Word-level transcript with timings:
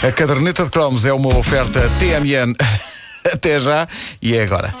A 0.00 0.12
caderneta 0.12 0.64
de 0.64 0.70
cromos 0.70 1.04
é 1.04 1.12
uma 1.12 1.36
oferta 1.36 1.80
TMN 1.98 2.54
até 3.32 3.58
já 3.58 3.86
e 4.22 4.36
é 4.36 4.42
agora. 4.42 4.72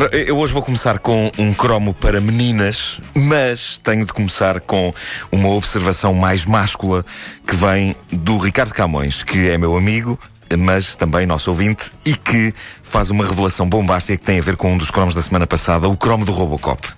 Ora, 0.00 0.16
eu 0.16 0.38
hoje 0.38 0.50
vou 0.50 0.62
começar 0.62 0.98
com 0.98 1.30
um 1.36 1.52
cromo 1.52 1.92
para 1.92 2.22
meninas, 2.22 2.98
mas 3.14 3.76
tenho 3.76 4.06
de 4.06 4.14
começar 4.14 4.58
com 4.58 4.94
uma 5.30 5.50
observação 5.50 6.14
mais 6.14 6.46
máscula 6.46 7.04
que 7.46 7.54
vem 7.54 7.94
do 8.10 8.38
Ricardo 8.38 8.72
Camões, 8.72 9.22
que 9.22 9.50
é 9.50 9.58
meu 9.58 9.76
amigo, 9.76 10.18
mas 10.58 10.94
também 10.94 11.26
nosso 11.26 11.50
ouvinte, 11.50 11.92
e 12.02 12.14
que 12.16 12.54
faz 12.82 13.10
uma 13.10 13.26
revelação 13.26 13.68
bombástica 13.68 14.16
que 14.16 14.24
tem 14.24 14.38
a 14.38 14.42
ver 14.42 14.56
com 14.56 14.72
um 14.72 14.78
dos 14.78 14.90
cromos 14.90 15.14
da 15.14 15.20
semana 15.20 15.46
passada, 15.46 15.86
o 15.86 15.94
cromo 15.98 16.24
do 16.24 16.32
Robocop. 16.32 16.88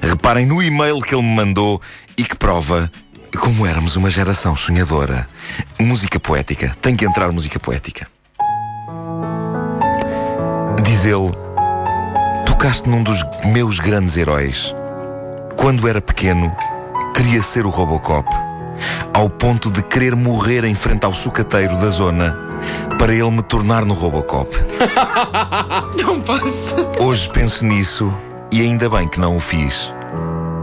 Reparem 0.00 0.46
no 0.46 0.62
e-mail 0.62 1.00
que 1.00 1.16
ele 1.16 1.22
me 1.22 1.34
mandou 1.34 1.82
e 2.16 2.22
que 2.22 2.36
prova 2.36 2.88
como 3.40 3.66
éramos 3.66 3.96
uma 3.96 4.08
geração 4.08 4.56
sonhadora. 4.56 5.26
Música 5.80 6.20
poética. 6.20 6.76
Tem 6.80 6.94
que 6.94 7.04
entrar 7.04 7.32
música 7.32 7.58
poética. 7.58 8.06
Diz 10.84 11.06
ele 11.06 11.53
tocaste 12.64 12.88
num 12.88 13.02
dos 13.02 13.22
meus 13.44 13.78
grandes 13.78 14.16
heróis. 14.16 14.74
Quando 15.54 15.86
era 15.86 16.00
pequeno, 16.00 16.50
queria 17.14 17.42
ser 17.42 17.66
o 17.66 17.68
Robocop, 17.68 18.26
ao 19.12 19.28
ponto 19.28 19.70
de 19.70 19.82
querer 19.82 20.16
morrer 20.16 20.64
em 20.64 20.74
frente 20.74 21.04
ao 21.04 21.12
sucateiro 21.12 21.76
da 21.76 21.90
zona 21.90 22.34
para 22.98 23.12
ele 23.12 23.30
me 23.30 23.42
tornar 23.42 23.84
no 23.84 23.92
Robocop. 23.92 24.48
Não 26.02 26.18
posso. 26.22 27.02
Hoje 27.02 27.28
penso 27.34 27.66
nisso 27.66 28.10
e 28.50 28.62
ainda 28.62 28.88
bem 28.88 29.08
que 29.08 29.20
não 29.20 29.36
o 29.36 29.40
fiz. 29.40 29.92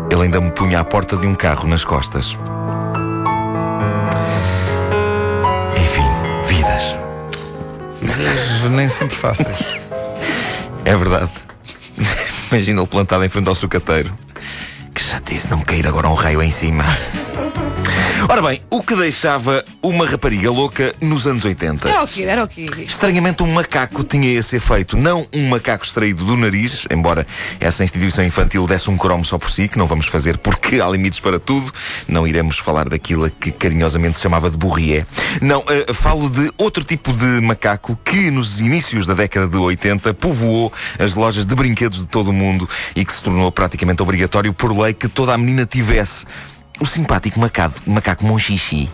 Ele 0.09 0.23
ainda 0.23 0.41
me 0.41 0.49
punha 0.49 0.79
à 0.79 0.83
porta 0.83 1.15
de 1.15 1.27
um 1.27 1.35
carro 1.35 1.67
nas 1.67 1.85
costas. 1.85 2.35
Enfim, 5.77 6.47
vidas. 6.47 6.97
Mas 8.01 8.71
nem 8.71 8.89
sempre 8.89 9.15
fáceis. 9.15 9.79
É 10.83 10.95
verdade. 10.95 11.50
Imagina-o 12.51 12.85
plantado 12.85 13.23
em 13.23 13.29
frente 13.29 13.47
ao 13.47 13.55
sucateiro. 13.55 14.13
Que 14.93 15.01
chatice 15.01 15.49
não 15.49 15.61
cair 15.61 15.87
agora 15.87 16.09
um 16.09 16.13
raio 16.13 16.43
em 16.43 16.51
cima. 16.51 16.83
Ora 18.29 18.41
bem, 18.41 18.61
o 18.69 18.83
que 18.83 18.95
deixava 18.95 19.65
uma 19.81 20.05
rapariga 20.05 20.51
louca 20.51 20.93
nos 21.01 21.25
anos 21.25 21.43
80? 21.43 21.89
Era 21.89 22.03
o 22.03 22.07
quê? 22.07 22.23
Era 22.23 22.43
o 22.43 22.47
quê? 22.47 22.65
Estranhamente, 22.85 23.41
um 23.43 23.51
macaco 23.51 24.03
tinha 24.03 24.31
esse 24.37 24.57
efeito. 24.57 24.95
Não 24.95 25.25
um 25.33 25.49
macaco 25.49 25.83
extraído 25.83 26.23
do 26.23 26.37
nariz, 26.37 26.85
embora 26.91 27.25
essa 27.59 27.83
instituição 27.83 28.23
infantil 28.23 28.67
desse 28.67 28.89
um 28.89 28.97
cromo 28.97 29.25
só 29.25 29.37
por 29.37 29.51
si, 29.51 29.67
que 29.67 29.77
não 29.77 29.87
vamos 29.87 30.05
fazer 30.05 30.37
porque 30.37 30.79
há 30.79 30.87
limites 30.87 31.19
para 31.19 31.39
tudo. 31.39 31.71
Não 32.07 32.27
iremos 32.27 32.57
falar 32.57 32.87
daquilo 32.87 33.29
que 33.29 33.51
carinhosamente 33.51 34.17
se 34.17 34.23
chamava 34.23 34.49
de 34.49 34.57
burrié. 34.57 35.05
Não, 35.41 35.59
uh, 35.59 35.93
falo 35.93 36.29
de 36.29 36.51
outro 36.57 36.83
tipo 36.83 37.11
de 37.11 37.41
macaco 37.41 37.97
que, 38.05 38.29
nos 38.29 38.61
inícios 38.61 39.05
da 39.07 39.13
década 39.13 39.47
de 39.47 39.57
80, 39.57 40.13
povoou 40.13 40.71
as 40.99 41.15
lojas 41.15 41.45
de 41.45 41.55
brinquedos 41.55 41.99
de 41.99 42.05
todo 42.05 42.29
o 42.29 42.33
mundo 42.33 42.69
e 42.95 43.03
que 43.03 43.13
se 43.13 43.23
tornou 43.23 43.51
praticamente 43.51 44.01
obrigatório 44.01 44.53
por 44.53 44.77
lei 44.77 44.93
que 44.93 45.07
toda 45.07 45.33
a 45.33 45.37
menina 45.37 45.65
tivesse 45.65 46.25
o 46.81 46.85
simpático 46.85 47.39
macaco, 47.39 47.79
macaco 47.85 48.25
Monchichi. 48.25 48.89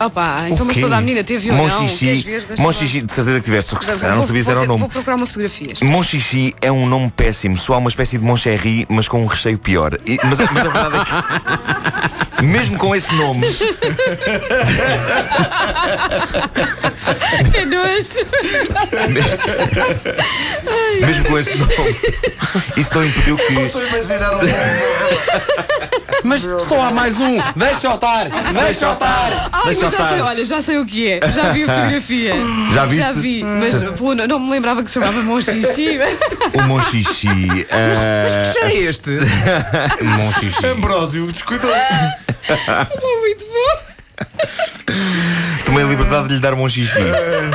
Opa, 0.00 0.48
então 0.48 0.66
mas 0.66 0.76
toda 0.78 0.96
a 0.96 1.00
menina 1.00 1.22
teve 1.22 1.48
ou 1.50 1.56
não? 1.56 1.86
Queres 1.86 2.22
ver? 2.22 2.44
Deixa 2.48 2.84
de 3.06 3.12
certeza 3.12 3.38
que 3.38 3.44
tivesse, 3.44 3.68
só 3.68 3.76
que 3.76 3.84
se 3.84 4.00
calhar 4.00 4.16
não 4.16 4.26
sabias 4.26 4.48
era 4.48 4.60
o 4.62 4.66
nome. 4.66 4.80
Vou 4.80 4.88
procurar 4.88 5.14
uma 5.16 5.26
fotografia. 5.26 5.68
Monchichi 5.82 6.54
é 6.60 6.72
um 6.72 6.88
nome 6.88 7.08
péssimo, 7.10 7.56
só 7.56 7.74
há 7.74 7.78
uma 7.78 7.88
espécie 7.88 8.18
de 8.18 8.24
Moncherry, 8.24 8.84
mas 8.88 9.06
com 9.06 9.22
um 9.22 9.26
recheio 9.26 9.58
pior. 9.58 9.96
E- 10.04 10.18
mas, 10.24 10.40
a- 10.40 10.48
mas 10.50 10.66
a 10.66 10.70
verdade 10.70 10.96
é 10.96 11.04
que, 11.04 12.31
mesmo 12.42 12.78
com 12.78 12.94
esse 12.94 13.14
nome, 13.14 13.46
Que 17.52 17.64
nojo. 17.64 18.26
mesmo 21.00 21.24
com 21.24 21.38
esse 21.38 21.56
nome, 21.56 21.96
isso 22.76 22.94
não 22.94 23.04
impediu 23.04 23.36
que. 23.36 23.52
Estou 23.54 23.80
a 23.82 23.86
imaginar 23.86 24.34
um. 24.34 24.38
Mas 26.24 26.42
só 26.42 26.82
há 26.82 26.90
mais 26.92 27.18
um! 27.20 27.36
Deixa-o 27.56 27.94
estar! 27.96 28.28
Deixa-o 28.28 28.92
estar! 28.92 29.50
Ai, 29.52 29.64
Deixa 29.64 29.80
mas 29.82 29.90
já 29.90 29.98
estar. 29.98 30.08
sei, 30.10 30.20
olha, 30.20 30.44
já 30.44 30.60
sei 30.62 30.78
o 30.78 30.86
que 30.86 31.10
é. 31.10 31.20
Já 31.32 31.50
vi 31.50 31.64
a 31.64 31.66
fotografia. 31.66 32.34
Já 32.72 32.84
viste? 32.86 33.00
Já 33.02 33.12
vi, 33.12 33.42
mas 33.42 33.82
pô, 33.98 34.14
não, 34.14 34.26
não 34.28 34.38
me 34.38 34.50
lembrava 34.50 34.82
que 34.84 34.88
se 34.88 34.94
chamava 34.94 35.20
Monchichi. 35.22 35.98
O 36.54 36.62
Monchichi. 36.62 37.66
ah, 37.70 38.52
Que 38.52 38.58
é 38.66 38.74
este? 38.84 39.10
Monchichi. 40.00 40.66
Ambrósio, 40.66 41.26
descuidou-se. 41.26 42.31
Muito 43.22 43.44
bom. 43.46 43.92
Tomei 45.64 45.84
a 45.84 45.86
liberdade 45.86 46.28
de 46.28 46.34
lhe 46.34 46.40
dar 46.40 46.54
Monchichi. 46.54 46.92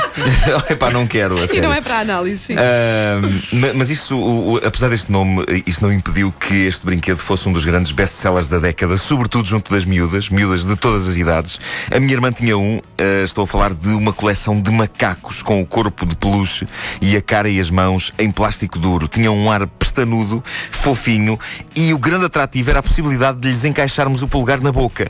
Epá, 0.70 0.90
não 0.90 1.06
quero. 1.06 1.38
A 1.40 1.44
E 1.44 1.48
sério. 1.48 1.64
não 1.64 1.74
é 1.74 1.82
para 1.82 2.00
análise, 2.00 2.38
sim. 2.42 2.56
Ma- 2.56 3.74
mas 3.76 3.90
isso, 3.90 4.18
o- 4.18 4.54
o- 4.54 4.58
apesar 4.66 4.90
deste 4.90 5.12
nome, 5.12 5.44
isso 5.66 5.84
não 5.84 5.92
impediu 5.94 6.32
que 6.32 6.66
este 6.66 6.86
brinquedo 6.86 7.20
fosse 7.20 7.48
um 7.48 7.54
dos 7.54 7.64
grandes 7.66 7.92
best-sellers 7.92 8.50
da 8.50 8.58
década, 8.60 8.98
sobretudo 8.98 9.48
junto 9.48 9.72
das 9.72 9.86
miúdas, 9.86 10.30
miúdas 10.30 10.66
de 10.66 10.76
todas 10.76 11.08
as 11.08 11.18
idades. 11.18 11.60
A 11.94 12.00
minha 12.00 12.14
irmã 12.14 12.32
tinha 12.32 12.58
um, 12.58 12.82
ah, 12.98 13.24
estou 13.24 13.44
a 13.44 13.48
falar 13.48 13.74
de 13.74 13.90
uma 13.90 14.12
coleção 14.14 14.60
de 14.60 14.72
macacos 14.72 15.44
com 15.44 15.62
o 15.62 15.66
corpo 15.66 16.06
de 16.06 16.16
peluche 16.16 16.68
e 17.02 17.16
a 17.16 17.22
cara 17.22 17.50
e 17.50 17.60
as 17.60 17.70
mãos 17.70 18.12
em 18.18 18.32
plástico 18.32 18.80
duro. 18.80 19.08
Tinha 19.08 19.32
um 19.32 19.52
ar 19.52 19.68
pestanudo, 19.68 20.44
fofinho, 20.72 21.40
e 21.76 21.94
o 21.94 22.00
grande 22.00 22.26
atrativo 22.26 22.70
era 22.70 22.80
a 22.80 22.84
possibilidade 22.84 23.40
de 23.40 23.48
lhes 23.50 23.64
encaixarmos 23.64 24.24
o 24.24 24.28
polegar 24.28 24.60
na 24.62 24.72
boca. 24.72 25.08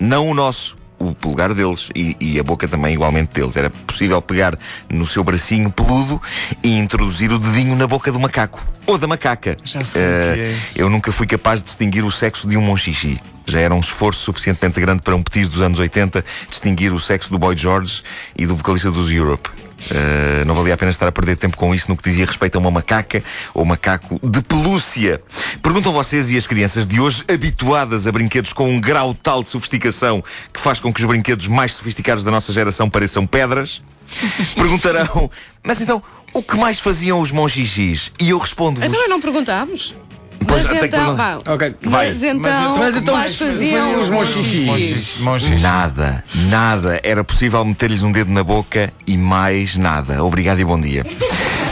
Não 0.00 0.28
o 0.28 0.34
nosso 0.34 0.76
o 0.98 1.14
polegar 1.14 1.54
deles 1.54 1.90
e, 1.94 2.16
e 2.20 2.38
a 2.38 2.42
boca 2.42 2.66
também 2.66 2.94
igualmente 2.94 3.32
deles. 3.32 3.56
Era 3.56 3.70
possível 3.70 4.20
pegar 4.20 4.58
no 4.88 5.06
seu 5.06 5.22
bracinho 5.22 5.70
peludo 5.70 6.20
e 6.62 6.76
introduzir 6.76 7.30
o 7.32 7.38
dedinho 7.38 7.76
na 7.76 7.86
boca 7.86 8.10
do 8.10 8.18
macaco. 8.18 8.62
Ou 8.86 8.98
da 8.98 9.06
macaca. 9.06 9.56
Já 9.64 9.84
sei 9.84 10.02
Eh, 10.02 10.34
que 10.34 10.40
é. 10.40 10.82
Eu 10.82 10.90
nunca 10.90 11.12
fui 11.12 11.26
capaz 11.26 11.60
de 11.60 11.66
distinguir 11.66 12.04
o 12.04 12.10
sexo 12.10 12.48
de 12.48 12.56
um 12.56 12.62
monchichi. 12.62 13.20
Já 13.46 13.60
era 13.60 13.74
um 13.74 13.80
esforço 13.80 14.20
suficientemente 14.20 14.80
grande 14.80 15.02
para 15.02 15.14
um 15.14 15.22
petis 15.22 15.48
dos 15.48 15.60
anos 15.62 15.78
80 15.78 16.24
distinguir 16.50 16.92
o 16.92 17.00
sexo 17.00 17.30
do 17.30 17.38
Boy 17.38 17.56
George 17.56 18.02
e 18.36 18.46
do 18.46 18.56
vocalista 18.56 18.90
dos 18.90 19.10
Europe. 19.10 19.67
Eh, 19.90 20.44
não 20.44 20.54
valia 20.54 20.74
a 20.74 20.76
pena 20.76 20.90
estar 20.90 21.06
a 21.06 21.12
perder 21.12 21.36
tempo 21.36 21.56
com 21.56 21.74
isso 21.74 21.88
no 21.88 21.96
que 21.96 22.02
dizia 22.02 22.26
respeito 22.26 22.56
a 22.56 22.58
uma 22.58 22.70
macaca 22.70 23.22
ou 23.54 23.64
macaco 23.64 24.20
de 24.22 24.42
pelúcia. 24.42 25.22
Perguntam 25.62 25.92
vocês 25.92 26.30
e 26.30 26.36
as 26.36 26.46
crianças 26.46 26.86
de 26.86 27.00
hoje, 27.00 27.24
habituadas 27.28 28.06
a 28.06 28.12
brinquedos 28.12 28.52
com 28.52 28.70
um 28.70 28.80
grau 28.80 29.14
tal 29.14 29.42
de 29.42 29.48
sofisticação 29.48 30.22
que 30.52 30.60
faz 30.60 30.80
com 30.80 30.92
que 30.92 31.00
os 31.00 31.06
brinquedos 31.06 31.46
mais 31.46 31.72
sofisticados 31.72 32.24
da 32.24 32.30
nossa 32.30 32.52
geração 32.52 32.90
pareçam 32.90 33.26
pedras, 33.26 33.80
perguntarão: 34.54 35.30
Mas 35.64 35.80
então, 35.80 36.02
o 36.32 36.42
que 36.42 36.56
mais 36.56 36.78
faziam 36.78 37.20
os 37.20 37.30
monchichis? 37.30 38.10
E 38.18 38.30
eu 38.30 38.38
respondo-vos: 38.38 38.92
Então 38.92 39.08
não 39.08 39.20
perguntámos. 39.20 39.94
Pois, 40.46 40.62
Mas 40.62 40.70
tenho 40.70 40.80
que 40.80 40.86
então, 40.86 41.00
perguntar. 41.00 41.38
vá. 41.44 41.52
Ok. 41.54 41.74
Vai. 41.82 42.06
Mas 42.08 42.22
então, 42.22 42.76
Mas 42.78 42.96
então, 42.96 43.14
mais 43.16 43.36
faziam 43.36 44.00
os 44.00 44.08
monchichis. 44.08 45.16
Monchichi. 45.18 45.62
Nada, 45.62 46.24
nada. 46.48 47.00
Era 47.02 47.22
possível 47.24 47.64
meter-lhes 47.64 48.02
um 48.02 48.12
dedo 48.12 48.30
na 48.30 48.44
boca 48.44 48.92
e 49.06 49.16
mais 49.18 49.76
nada. 49.76 50.24
Obrigado 50.24 50.60
e 50.60 50.64
bom 50.64 50.80
dia. 50.80 51.04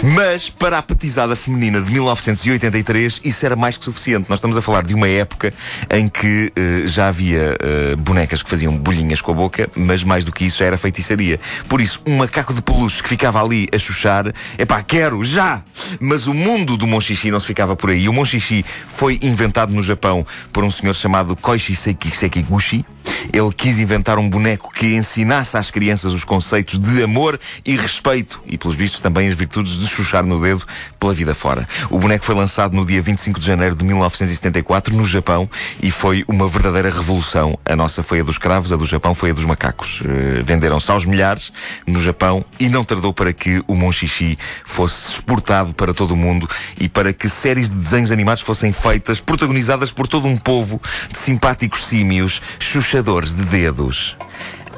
Mas 0.02 0.50
para 0.50 0.78
a 0.78 0.82
petizada 0.82 1.34
feminina 1.34 1.80
de 1.80 1.90
1983, 1.90 3.20
isso 3.24 3.46
era 3.46 3.56
mais 3.56 3.78
que 3.78 3.84
suficiente. 3.84 4.26
Nós 4.28 4.38
estamos 4.38 4.56
a 4.56 4.62
falar 4.62 4.84
de 4.84 4.94
uma 4.94 5.08
época 5.08 5.52
em 5.90 6.06
que 6.06 6.52
eh, 6.54 6.82
já 6.84 7.08
havia 7.08 7.56
eh, 7.58 7.96
bonecas 7.96 8.42
que 8.42 8.50
faziam 8.50 8.76
bolhinhas 8.76 9.20
com 9.22 9.32
a 9.32 9.34
boca, 9.34 9.68
mas 9.74 10.04
mais 10.04 10.24
do 10.24 10.32
que 10.32 10.44
isso 10.44 10.58
já 10.58 10.66
era 10.66 10.76
feitiçaria. 10.76 11.40
Por 11.68 11.80
isso, 11.80 12.02
um 12.06 12.18
macaco 12.18 12.52
de 12.52 12.60
peluche 12.60 13.02
que 13.02 13.08
ficava 13.08 13.42
ali 13.42 13.66
a 13.72 13.78
chuchar, 13.78 14.32
epá, 14.58 14.82
quero, 14.82 15.24
já! 15.24 15.62
Mas 15.98 16.26
o 16.26 16.34
mundo 16.34 16.76
do 16.76 16.86
Monchichi 16.86 17.30
não 17.30 17.40
se 17.40 17.46
ficava 17.46 17.74
por 17.74 17.90
aí. 17.90 18.08
O 18.08 18.12
Monchichi 18.12 18.64
foi 18.88 19.18
inventado 19.22 19.72
no 19.72 19.82
Japão 19.82 20.26
por 20.52 20.62
um 20.62 20.70
senhor 20.70 20.94
chamado 20.94 21.34
Koichi 21.34 21.74
Sekiguchi. 21.74 22.84
Ele 23.32 23.52
quis 23.56 23.78
inventar 23.78 24.18
um 24.18 24.28
boneco 24.28 24.72
que 24.72 24.94
ensinasse 24.94 25.56
às 25.56 25.70
crianças 25.70 26.12
os 26.12 26.24
conceitos 26.24 26.78
de 26.78 27.02
amor 27.02 27.38
e 27.64 27.76
respeito 27.76 28.42
e, 28.46 28.58
pelos 28.58 28.76
vistos, 28.76 29.00
também 29.00 29.28
as 29.28 29.34
virtudes 29.34 29.78
de 29.78 29.85
de 29.86 29.94
chuchar 29.94 30.24
no 30.24 30.40
dedo 30.40 30.64
pela 30.98 31.14
vida 31.14 31.34
fora. 31.34 31.66
O 31.90 31.98
boneco 31.98 32.24
foi 32.24 32.34
lançado 32.34 32.74
no 32.74 32.84
dia 32.84 33.00
25 33.00 33.40
de 33.40 33.46
janeiro 33.46 33.74
de 33.74 33.84
1974 33.84 34.94
no 34.94 35.04
Japão 35.04 35.48
e 35.82 35.90
foi 35.90 36.24
uma 36.28 36.48
verdadeira 36.48 36.90
revolução. 36.90 37.58
A 37.64 37.76
nossa 37.76 38.02
foi 38.02 38.20
a 38.20 38.22
dos 38.22 38.38
cravos, 38.38 38.72
a 38.72 38.76
do 38.76 38.84
Japão 38.84 39.14
foi 39.14 39.30
a 39.30 39.32
dos 39.32 39.44
macacos. 39.44 40.00
Uh, 40.00 40.44
Venderam-se 40.44 40.90
aos 40.90 41.04
milhares 41.04 41.52
no 41.86 42.00
Japão 42.00 42.44
e 42.58 42.68
não 42.68 42.84
tardou 42.84 43.12
para 43.12 43.32
que 43.32 43.62
o 43.66 43.74
Monchichi 43.74 44.38
fosse 44.64 45.12
exportado 45.12 45.72
para 45.72 45.94
todo 45.94 46.12
o 46.12 46.16
mundo 46.16 46.48
e 46.78 46.88
para 46.88 47.12
que 47.12 47.28
séries 47.28 47.70
de 47.70 47.76
desenhos 47.76 48.10
animados 48.10 48.42
fossem 48.42 48.72
feitas, 48.72 49.20
protagonizadas 49.20 49.90
por 49.90 50.06
todo 50.06 50.26
um 50.26 50.36
povo 50.36 50.80
de 51.10 51.18
simpáticos 51.18 51.86
símios, 51.86 52.40
chuchadores 52.58 53.32
de 53.32 53.44
dedos. 53.44 54.16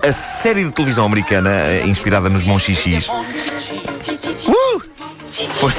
A 0.03 0.13
série 0.13 0.65
de 0.65 0.71
televisão 0.71 1.05
americana, 1.05 1.51
eh, 1.51 1.87
inspirada 1.87 2.29
nos 2.29 2.45
Monchichis! 2.45 3.09
Foi, 5.47 5.73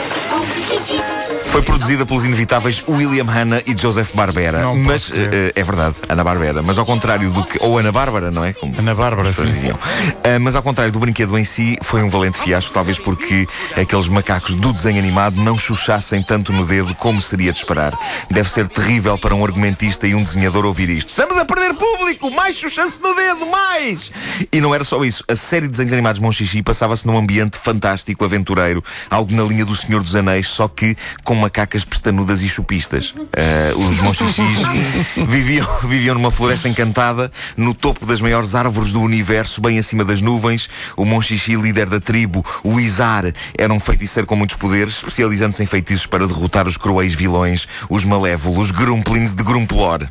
foi 1.60 1.64
produzida 1.64 2.06
pelos 2.06 2.24
inevitáveis 2.24 2.82
William 2.88 3.26
Hanna 3.26 3.62
e 3.66 3.76
Joseph 3.78 4.14
Barbera. 4.14 4.62
Não 4.62 4.78
mas 4.78 5.04
posso 5.04 5.12
crer. 5.12 5.34
eh, 5.34 5.52
é 5.56 5.64
verdade, 5.64 5.96
Ana 6.08 6.24
Barbera. 6.24 6.62
Mas 6.64 6.78
ao 6.78 6.86
contrário 6.86 7.30
do 7.32 7.44
que. 7.44 7.58
Ou 7.62 7.78
Ana 7.78 7.92
Bárbara, 7.92 8.32
não 8.32 8.46
é? 8.46 8.54
Como 8.54 8.74
Ana 8.78 8.96
Bárbara, 8.96 9.30
as 9.30 9.36
pessoas 9.36 9.50
sim. 9.50 9.56
diziam. 9.56 9.80
Ah, 10.24 10.40
mas 10.40 10.56
ao 10.56 10.64
contrário 10.64 10.94
do 10.94 11.00
brinquedo 11.00 11.38
em 11.38 11.44
si, 11.44 11.78
foi 11.82 12.02
um 12.02 12.10
valente 12.10 12.40
fiasco, 12.40 12.74
talvez 12.74 12.98
porque 12.98 13.46
aqueles 13.76 14.08
macacos 14.08 14.56
do 14.56 14.72
desenho 14.72 15.00
animado 15.00 15.42
não 15.42 15.58
chuchassem 15.58 16.24
tanto 16.24 16.54
no 16.54 16.66
dedo 16.66 16.96
como 16.96 17.22
seria 17.22 17.52
de 17.52 17.58
esperar. 17.60 17.92
Deve 18.32 18.50
ser 18.50 18.68
terrível 18.70 19.18
para 19.18 19.36
um 19.36 19.44
argumentista 19.44 20.08
e 20.08 20.16
um 20.16 20.24
desenhador 20.24 20.66
ouvir 20.66 20.90
isto. 20.90 21.10
Estamos 21.10 21.38
a 21.38 21.44
perder 21.44 21.74
público! 21.74 22.32
Mais 22.32 22.58
chuchance 22.58 23.02
no 23.02 23.14
dedo, 23.14 23.46
mais! 23.46 24.12
E 24.52 24.62
não 24.62 24.74
era 24.74 24.84
só 24.84 25.04
isso. 25.04 25.24
A 25.28 25.36
série 25.36 25.66
de 25.66 25.72
desenhos 25.72 25.92
animados 25.92 26.22
Monchichi 26.22 26.64
passava-se 26.64 27.06
num 27.06 27.18
ambiente 27.18 27.58
fantástico, 27.58 28.24
aventureiro, 28.24 28.82
algo 29.10 29.34
na 29.34 29.44
linha 29.44 29.66
do 29.66 29.76
Senhor 29.76 30.02
dos 30.02 30.16
Anéis, 30.16 30.48
só 30.48 30.68
que 30.68 30.96
com 31.24 31.36
macacas 31.50 31.84
pestanudas 31.84 32.44
e 32.44 32.48
chupistas. 32.48 33.16
Ah, 33.36 33.76
os 33.76 34.00
Monchichis 34.00 34.60
viviam, 35.28 35.68
viviam 35.84 36.14
numa 36.14 36.30
floresta 36.30 36.70
encantada, 36.70 37.32
no 37.58 37.74
topo 37.74 38.06
das 38.06 38.22
maiores 38.22 38.54
árvores 38.54 38.92
do 38.92 39.02
universo, 39.02 39.60
bem 39.60 39.80
acima 39.80 40.06
das 40.06 40.22
nuvens. 40.22 40.70
O 40.96 41.06
Monchichi, 41.06 41.56
líder 41.56 41.90
da 41.90 42.00
tribo, 42.00 42.46
o 42.64 42.80
Izar, 42.80 43.34
era 43.58 43.74
um 43.74 43.80
feiticeiro 43.80 44.28
com 44.28 44.36
muitos 44.36 44.58
poderes, 44.58 44.94
especializando-se 44.98 45.64
em 45.64 45.66
feitiços 45.66 46.06
para 46.06 46.28
derrotar 46.28 46.68
os 46.68 46.78
cruéis 46.78 47.16
vilões, 47.16 47.68
os 47.90 48.06
malévolos 48.06 48.70
Grumplins 48.70 49.34
de 49.34 49.44
Grumplor. 49.44 50.08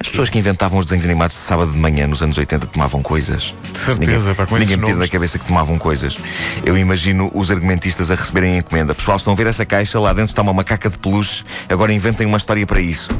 As 0.00 0.08
pessoas 0.08 0.30
que 0.30 0.38
inventavam 0.38 0.78
os 0.78 0.86
desenhos 0.86 1.04
animados 1.04 1.36
de 1.36 1.42
sábado 1.42 1.72
de 1.72 1.76
manhã 1.76 2.06
nos 2.06 2.22
anos 2.22 2.38
80 2.38 2.68
tomavam 2.68 3.02
coisas. 3.02 3.54
De 3.70 3.78
certeza, 3.78 4.34
pá, 4.34 4.46
com 4.46 4.56
esses 4.56 4.68
Ninguém 4.70 4.80
me 4.80 4.86
tira 4.86 4.98
da 4.98 5.08
cabeça 5.08 5.38
que 5.38 5.44
tomavam 5.44 5.76
coisas. 5.78 6.16
Eu 6.64 6.78
imagino 6.78 7.30
os 7.34 7.50
argumentistas 7.50 8.10
a 8.10 8.14
receberem 8.14 8.54
a 8.54 8.58
encomenda. 8.60 8.94
Pessoal, 8.94 9.18
estão 9.18 9.34
a 9.34 9.36
ver 9.36 9.46
essa 9.46 9.66
caixa? 9.66 10.00
Lá 10.00 10.14
dentro 10.14 10.30
está 10.30 10.40
uma 10.40 10.54
macaca 10.54 10.88
de 10.88 10.96
peluche. 10.96 11.44
Agora 11.68 11.92
inventem 11.92 12.26
uma 12.26 12.38
história 12.38 12.66
para 12.66 12.80
isso. 12.80 13.10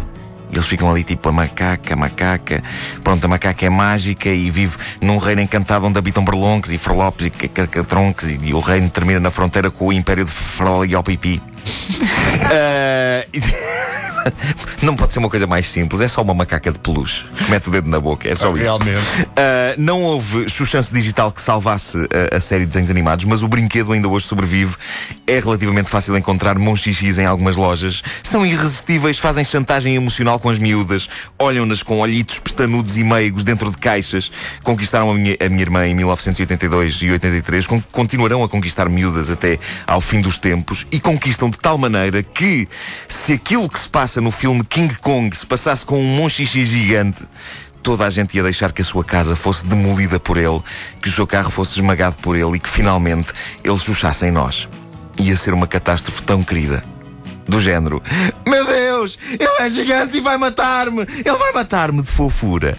E 0.50 0.54
eles 0.54 0.66
ficam 0.66 0.90
ali 0.90 1.04
tipo 1.04 1.28
a 1.28 1.32
macaca, 1.32 1.92
a 1.92 1.96
macaca. 1.96 2.62
Pronto, 3.04 3.22
a 3.26 3.28
macaca 3.28 3.66
é 3.66 3.70
mágica 3.70 4.30
e 4.30 4.50
vive 4.50 4.78
num 5.02 5.18
reino 5.18 5.42
encantado 5.42 5.86
onde 5.86 5.98
habitam 5.98 6.24
berlonques 6.24 6.72
e 6.72 6.78
frolopes 6.78 7.26
e 7.26 7.30
cacatroncos 7.30 8.24
e, 8.24 8.46
e 8.46 8.54
o 8.54 8.58
reino 8.58 8.88
termina 8.88 9.20
na 9.20 9.30
fronteira 9.30 9.70
com 9.70 9.88
o 9.88 9.92
império 9.92 10.24
de 10.24 10.32
Frol 10.32 10.86
e 10.86 11.02
Pipi. 11.02 11.42
Ah, 12.50 13.26
e- 13.34 13.40
Não 14.82 14.96
pode 14.96 15.12
ser 15.12 15.18
uma 15.18 15.28
coisa 15.28 15.46
mais 15.46 15.68
simples, 15.68 16.00
é 16.00 16.08
só 16.08 16.22
uma 16.22 16.32
macaca 16.32 16.72
de 16.72 16.78
peluche 16.78 17.24
que 17.36 17.50
mete 17.50 17.68
o 17.68 17.70
dedo 17.70 17.88
na 17.88 18.00
boca, 18.00 18.28
é 18.28 18.34
só 18.34 18.48
isso. 18.48 18.58
Realmente. 18.58 18.98
Uh, 19.22 19.74
não 19.76 20.02
houve 20.02 20.48
chuchance 20.48 20.92
digital 20.92 21.30
que 21.30 21.40
salvasse 21.40 21.98
a, 22.32 22.36
a 22.36 22.40
série 22.40 22.62
de 22.62 22.68
desenhos 22.68 22.90
animados, 22.90 23.24
mas 23.26 23.42
o 23.42 23.48
brinquedo 23.48 23.92
ainda 23.92 24.08
hoje 24.08 24.26
sobrevive. 24.26 24.74
É 25.26 25.38
relativamente 25.38 25.90
fácil 25.90 26.16
encontrar 26.16 26.58
monchichis 26.58 27.18
em 27.18 27.26
algumas 27.26 27.56
lojas. 27.56 28.02
São 28.22 28.44
irresistíveis, 28.44 29.18
fazem 29.18 29.44
chantagem 29.44 29.94
emocional 29.94 30.38
com 30.38 30.48
as 30.48 30.58
miúdas, 30.58 31.08
olham-nas 31.38 31.82
com 31.82 32.00
olhitos 32.00 32.38
pestanudos 32.38 32.96
e 32.96 33.04
meigos 33.04 33.44
dentro 33.44 33.70
de 33.70 33.76
caixas. 33.76 34.32
Conquistaram 34.62 35.10
a 35.10 35.14
minha, 35.14 35.36
a 35.44 35.48
minha 35.48 35.62
irmã 35.62 35.86
em 35.86 35.94
1982 35.94 37.02
e 37.02 37.10
83, 37.10 37.66
con- 37.66 37.82
continuarão 37.92 38.42
a 38.42 38.48
conquistar 38.48 38.88
miúdas 38.88 39.30
até 39.30 39.58
ao 39.86 40.00
fim 40.00 40.20
dos 40.20 40.38
tempos 40.38 40.86
e 40.90 40.98
conquistam 40.98 41.50
de 41.50 41.58
tal 41.58 41.76
maneira 41.76 42.22
que, 42.22 42.66
se 43.08 43.34
aquilo 43.34 43.68
que 43.68 43.78
se 43.78 43.88
passa 43.88 44.20
no 44.20 44.30
filme 44.30 44.64
King 44.70 44.94
Kong 45.00 45.36
se 45.36 45.44
passasse 45.44 45.84
com 45.84 46.00
um 46.00 46.16
monchichi 46.16 46.64
gigante, 46.64 47.24
toda 47.82 48.06
a 48.06 48.10
gente 48.10 48.36
ia 48.36 48.42
deixar 48.42 48.70
que 48.70 48.80
a 48.80 48.84
sua 48.84 49.02
casa 49.02 49.34
fosse 49.34 49.66
demolida 49.66 50.20
por 50.20 50.36
ele, 50.36 50.62
que 51.02 51.08
o 51.08 51.12
seu 51.12 51.26
carro 51.26 51.50
fosse 51.50 51.72
esmagado 51.72 52.16
por 52.18 52.36
ele 52.36 52.56
e 52.56 52.60
que 52.60 52.68
finalmente 52.68 53.32
ele 53.64 53.78
chuchasse 53.78 54.26
em 54.26 54.30
nós. 54.30 54.68
Ia 55.18 55.36
ser 55.36 55.52
uma 55.52 55.66
catástrofe 55.66 56.22
tão 56.22 56.44
querida. 56.44 56.84
Do 57.48 57.60
género: 57.60 58.00
Meu 58.46 58.64
Deus, 58.64 59.18
ele 59.28 59.58
é 59.58 59.68
gigante 59.68 60.18
e 60.18 60.20
vai 60.20 60.36
matar-me! 60.36 61.02
Ele 61.02 61.36
vai 61.36 61.52
matar-me 61.52 62.00
de 62.00 62.12
fofura! 62.12 62.78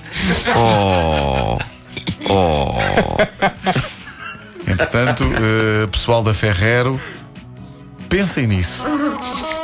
Oh! 0.56 1.60
Oh! 2.30 2.78
Entretanto, 4.66 5.26
eh, 5.26 5.88
pessoal 5.88 6.24
da 6.24 6.34
Ferrero, 6.34 7.02
pensem 8.08 8.48
nisso. 8.48 8.86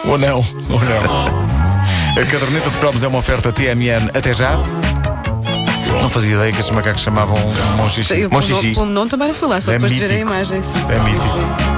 Ou 0.04 0.18
não, 0.18 0.40
ou 0.70 0.80
não. 0.82 1.57
A 2.20 2.26
caderneta 2.26 2.70
de 2.70 2.78
cromos 2.78 3.04
é 3.04 3.08
uma 3.08 3.20
oferta 3.20 3.52
TMN 3.54 4.10
até 4.14 4.34
já. 4.34 4.58
Não 6.02 6.10
fazia 6.10 6.36
ideia 6.36 6.52
que 6.52 6.60
estes 6.60 6.76
macacos 6.76 7.02
chamavam 7.02 7.38
Monchichi. 7.78 8.22
Eu, 8.22 8.30
Monchichi. 8.30 8.62
pelo, 8.62 8.74
pelo 8.74 8.86
nome 8.88 9.10
também 9.10 9.28
não 9.30 9.36
fui 9.36 9.48
lá, 9.48 9.62
só 9.62 9.72
É 9.72 9.74
depois 9.76 9.92
de 9.92 10.00
ver 10.00 10.06
a 10.06 10.10
mítico. 10.10 10.30
imagem. 10.32 10.62
Sim. 10.62 10.78
É 10.90 11.00
mítico. 11.00 11.77